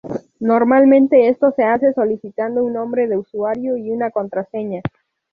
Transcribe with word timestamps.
Normalmente, 0.39 1.29
esto 1.29 1.51
se 1.51 1.61
hace 1.63 1.93
solicitando 1.93 2.63
un 2.63 2.73
nombre 2.73 3.07
de 3.07 3.19
usuario 3.19 3.77
y 3.77 3.91
una 3.91 4.09
contraseña. 4.09 4.81